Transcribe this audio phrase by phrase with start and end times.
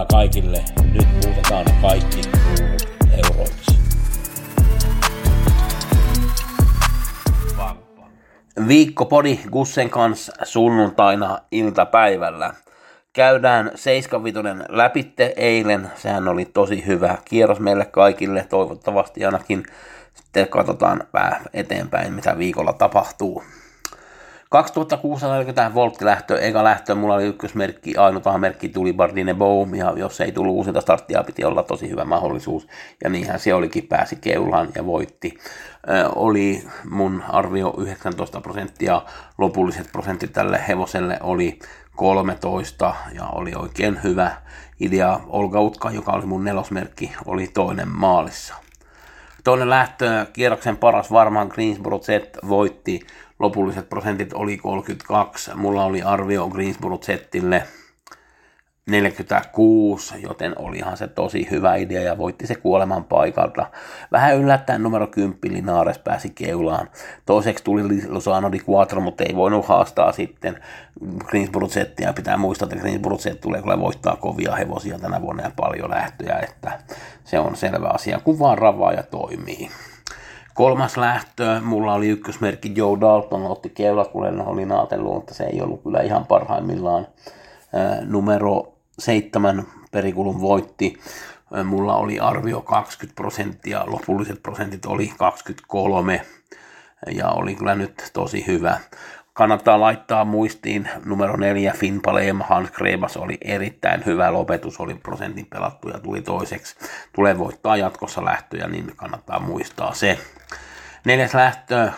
[0.00, 0.64] Pelionnea kaikille.
[0.92, 2.88] Nyt muutetaan kaikki kruunut
[3.24, 3.78] euroiksi.
[8.68, 12.54] Viikkopodi Gussen kanssa sunnuntaina iltapäivällä.
[13.12, 15.90] Käydään 75 läpitte eilen.
[15.96, 19.62] Sehän oli tosi hyvä kierros meille kaikille, toivottavasti ainakin.
[20.14, 23.42] Sitten katsotaan vähän eteenpäin, mitä viikolla tapahtuu.
[24.50, 30.32] 2640 volttilähtö, eka lähtö, mulla oli ykkösmerkki, ainutahan merkki tuli Bardine Boom, ja jos ei
[30.32, 32.68] tullut uusinta starttia, piti olla tosi hyvä mahdollisuus,
[33.04, 35.38] ja niinhän se olikin, pääsi keulaan ja voitti.
[35.88, 39.02] Ö, oli mun arvio 19 prosenttia,
[39.38, 41.58] lopulliset prosentit tälle hevoselle oli
[41.96, 44.32] 13, ja oli oikein hyvä
[44.80, 45.20] idea.
[45.26, 48.54] Olga Utka, joka oli mun nelosmerkki, oli toinen maalissa.
[49.44, 52.08] Toinen lähtö, kierroksen paras varmaan Greensboro Z
[52.48, 53.00] voitti.
[53.40, 55.54] Lopulliset prosentit oli 32.
[55.54, 57.62] Mulla oli arvio Greensboro Zille
[58.86, 63.66] 46, joten olihan se tosi hyvä idea ja voitti se kuoleman paikalta.
[64.12, 66.90] Vähän yllättäen numero 10 Linares pääsi keulaan.
[67.26, 70.62] Toiseksi tuli Lozano di Quattro, mutta ei voinut haastaa sitten
[71.18, 72.12] Greensboro Zettiä.
[72.12, 76.38] Pitää muistaa, että Greensboro Z tulee kyllä voittaa kovia hevosia tänä vuonna ja paljon lähtöjä,
[76.38, 76.78] että
[77.24, 79.69] se on selvä asia, kun vaan ravaa ja toimii.
[80.54, 85.82] Kolmas lähtö, mulla oli ykkösmerkki Joe Dalton, otti keulakulen, olin ajatellut, että se ei ollut
[85.82, 87.06] kyllä ihan parhaimmillaan.
[88.02, 90.98] Numero seitsemän perikulun voitti,
[91.64, 96.26] mulla oli arvio 20 prosenttia, lopulliset prosentit oli 23
[97.14, 98.80] ja oli kyllä nyt tosi hyvä.
[99.40, 105.46] Kannattaa laittaa muistiin numero neljä Finn Palema, Hans Krebas oli erittäin hyvä lopetus, oli prosentin
[105.46, 106.76] pelattu ja tuli toiseksi.
[107.12, 110.18] Tulee voittaa jatkossa lähtöjä, niin kannattaa muistaa se.
[111.04, 111.90] Neljäs lähtö,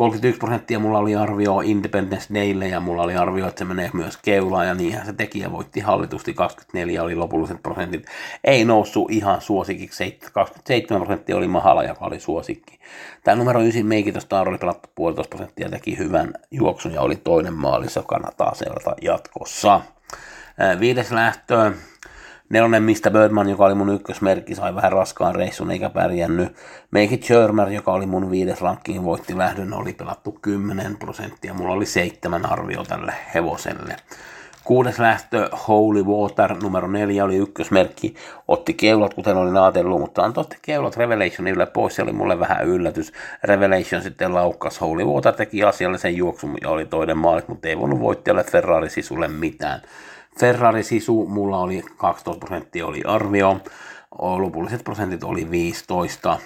[0.00, 4.16] 31 prosenttia mulla oli arvio Independence Daylle ja mulla oli arvio, että se menee myös
[4.16, 8.06] keulaan ja niinhän se teki ja voitti hallitusti 24 oli lopulliset prosentit.
[8.44, 12.80] Ei noussut ihan suosikiksi, 27 prosenttia oli Mahala, joka oli suosikki.
[13.24, 17.54] Tämä numero 9 Meikito Star oli pelattu puolitoista prosenttia teki hyvän juoksun ja oli toinen
[17.54, 19.80] maalissa, kannattaa seurata jatkossa.
[20.80, 21.72] Viides lähtö,
[22.50, 26.56] Nelonen Mistä Birdman, joka oli mun ykkösmerkki, sai vähän raskaan reissun eikä pärjännyt.
[26.90, 31.54] Make It Shermer, joka oli mun viides rankkiin, voitti lähdön, oli pelattu 10 prosenttia.
[31.54, 33.96] Mulla oli seitsemän arvio tälle hevoselle.
[34.64, 38.14] Kuudes lähtö, Holy Water, numero neljä oli ykkösmerkki,
[38.48, 43.12] otti keulat, kuten olin ajatellut, mutta antoi keulat Revelationille pois, se oli mulle vähän yllätys.
[43.44, 48.00] Revelation sitten laukkas, Holy Water teki asiallisen juoksun ja oli toinen maalit, mutta ei voinut
[48.00, 49.82] voittajalle Ferrari sisulle mitään.
[50.38, 53.60] Ferrari sisu, mulla oli 12 prosenttia oli arvio,
[54.18, 56.38] lopulliset prosentit oli 15.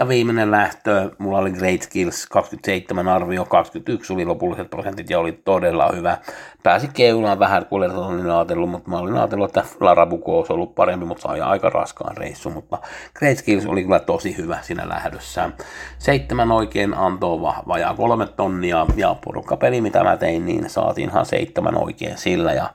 [0.00, 5.32] Ja viimeinen lähtö, mulla oli Great Skills 27 arvio, 21 oli lopulliset prosentit ja oli
[5.32, 6.18] todella hyvä.
[6.62, 11.06] Pääsi keulaan vähän, kun olin ajatellut, mutta mä olin ajatellut, että Larabuko olisi ollut parempi,
[11.06, 12.78] mutta sai aika raskaan reissu, mutta
[13.14, 15.50] Great Skills oli kyllä tosi hyvä siinä lähdössä.
[15.98, 22.18] Seitsemän oikein antoi vajaa kolme tonnia ja porukkapeli, mitä mä tein, niin saatiinhan seitsemän oikein
[22.18, 22.70] sillä ja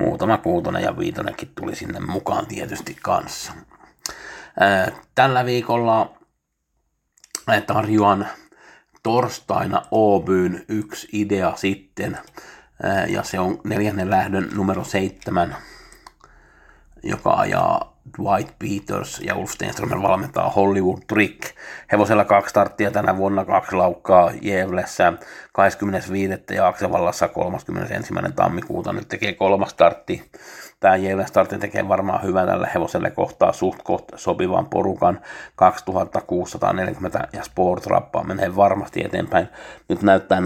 [0.00, 3.52] muutama kuutonen ja viitonenkin tuli sinne mukaan tietysti kanssa.
[5.14, 6.19] Tällä viikolla
[7.66, 8.26] tarjoan
[9.02, 12.18] torstaina Obyn yksi idea sitten,
[13.08, 15.56] ja se on neljännen lähdön numero seitsemän,
[17.02, 21.40] joka ajaa Dwight Peters ja Ulf Stenströmer valmentaa Hollywood Trick.
[21.92, 25.12] Hevosella kaksi starttia tänä vuonna, kaksi laukkaa Jevlessä
[25.52, 26.34] 25.
[26.54, 28.14] ja Aksevallassa 31.
[28.36, 28.92] tammikuuta.
[28.92, 30.30] Nyt tekee kolmas startti.
[30.80, 35.20] Tämä Jevlen startti tekee varmaan hyvän tälle hevoselle kohtaa suht koht sopivan porukan
[35.56, 39.48] 2640 ja Sport Rappaa menee varmasti eteenpäin.
[39.88, 40.44] Nyt näyttää 0,5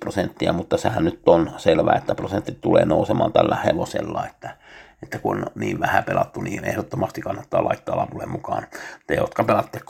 [0.00, 4.56] prosenttia, mutta sehän nyt on selvää, että prosentti tulee nousemaan tällä hevosella, että
[5.02, 8.66] että kun on niin vähän pelattu, niin ehdottomasti kannattaa laittaa lapulle mukaan.
[9.06, 9.80] Te, jotka pelatte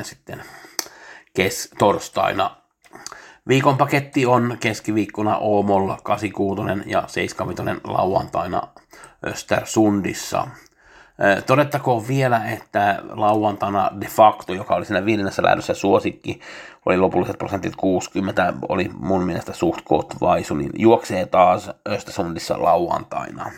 [0.00, 0.42] 6-4 sitten
[1.34, 2.56] kes- torstaina.
[3.48, 8.62] Viikon paketti on keskiviikkona Oomolla 86 ja 75 lauantaina
[9.26, 10.46] Östersundissa.
[11.46, 16.40] Todettakoon vielä, että lauantaina de facto, joka oli siinä viidennessä lähdössä suosikki,
[16.86, 23.50] oli lopulliset prosentit 60, oli mun mielestä suht koht vaisu, niin juoksee taas Östersundissa lauantaina.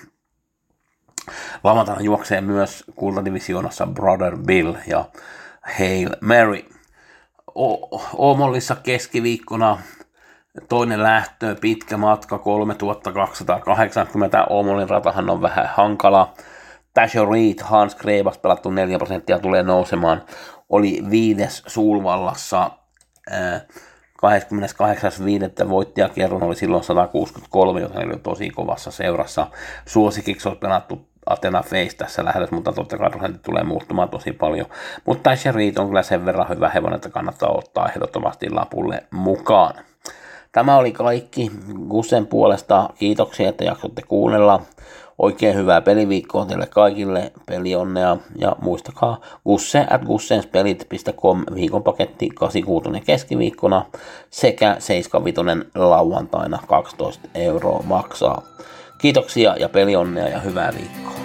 [1.65, 5.05] Lauantaina juoksee myös kultadivisioonassa Brother Bill ja
[5.79, 6.65] Hail Mary.
[8.17, 9.79] Oomollissa keskiviikkona
[10.69, 14.45] toinen lähtö, pitkä matka, 3280.
[14.45, 16.35] Oomollin ratahan on vähän hankala.
[16.95, 20.23] Tasha Reed, Hans Grebas pelattu 4 prosenttia tulee nousemaan.
[20.69, 22.71] Oli viides Sulvallassa
[23.31, 23.37] 28.5.
[25.69, 29.47] voittajakerron oli silloin 163, joten oli tosi kovassa seurassa.
[29.87, 34.67] Suosikiksi olisi pelattu Athena Face tässä lähdössä, mutta totta kai prosentti tulee muuttumaan tosi paljon.
[35.07, 39.75] Mutta Tasha Reed on kyllä sen verran hyvä hevonen, että kannattaa ottaa ehdottomasti lapulle mukaan.
[40.53, 41.51] Tämä oli kaikki
[41.89, 42.91] Gussen puolesta.
[42.99, 44.63] Kiitoksia, että jaksoitte kuunnella.
[45.19, 53.85] Oikein hyvää peliviikkoa teille kaikille, pelionnea ja muistakaa gusse at gussenspelit.com viikonpaketti 86 keskiviikkona
[54.31, 58.43] sekä 75 lauantaina 12 euroa maksaa.
[59.03, 61.20] Kiitoksia ja pelionnea ja hyvää viikkoa.